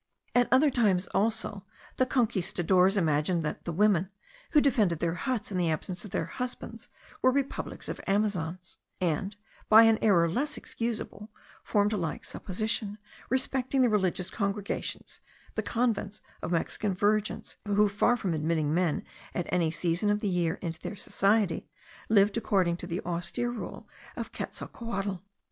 At 0.33 0.47
other 0.51 0.71
times 0.71 1.05
also, 1.09 1.63
the 1.97 2.07
conquistadores 2.07 2.97
imagined 2.97 3.43
that 3.43 3.65
the 3.65 3.71
women, 3.71 4.09
who 4.49 4.59
defended 4.59 4.97
their 4.97 5.13
huts 5.13 5.51
in 5.51 5.59
the 5.59 5.69
absence 5.69 6.03
of 6.03 6.09
their 6.09 6.25
husbands, 6.25 6.89
were 7.21 7.29
republics 7.29 7.87
of 7.87 8.01
Amazons; 8.07 8.79
and, 8.99 9.35
by 9.69 9.83
an 9.83 9.99
error 10.01 10.27
less 10.27 10.57
excusable, 10.57 11.29
formed 11.63 11.93
a 11.93 11.97
like 11.97 12.25
supposition 12.25 12.97
respecting 13.29 13.83
the 13.83 13.89
religious 13.91 14.31
congregations, 14.31 15.19
the 15.53 15.61
convents 15.61 16.19
of 16.41 16.51
Mexican 16.51 16.95
virgins, 16.95 17.57
who, 17.67 17.87
far 17.87 18.17
from 18.17 18.33
admitting 18.33 18.73
men 18.73 19.03
at 19.35 19.45
any 19.53 19.69
season 19.69 20.09
of 20.09 20.19
the 20.19 20.27
year 20.27 20.55
into 20.63 20.79
their 20.79 20.95
society, 20.95 21.69
lived 22.09 22.37
according 22.37 22.75
to 22.75 22.87
the 22.87 23.01
austere 23.01 23.51
rule 23.51 23.87
of 24.15 24.31
Quetzalcohuatl. 24.31 25.21